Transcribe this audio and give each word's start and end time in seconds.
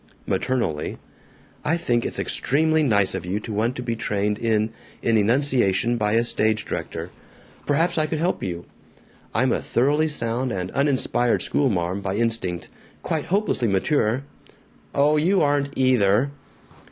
Maternally, 0.25 0.97
"I 1.63 1.77
think 1.77 2.03
it's 2.07 2.17
extremely 2.17 2.81
nice 2.81 3.13
of 3.13 3.23
you 3.23 3.39
to 3.41 3.53
want 3.53 3.75
to 3.75 3.83
be 3.83 3.95
trained 3.95 4.39
in 4.39 4.71
in 5.03 5.15
enunciation 5.15 5.95
by 5.97 6.13
a 6.13 6.23
stage 6.23 6.65
director. 6.65 7.11
Perhaps 7.67 7.99
I 7.99 8.07
could 8.07 8.17
help 8.17 8.41
you. 8.41 8.65
I'm 9.35 9.51
a 9.51 9.61
thoroughly 9.61 10.07
sound 10.07 10.51
and 10.51 10.71
uninspired 10.71 11.41
schoolma'am 11.43 12.01
by 12.01 12.15
instinct; 12.15 12.67
quite 13.03 13.25
hopelessly 13.25 13.67
mature." 13.67 14.23
"Oh, 14.95 15.17
you 15.17 15.43
aren't 15.43 15.69
EITHER!" 15.77 16.31